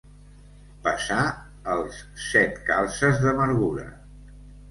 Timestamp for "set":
2.29-2.57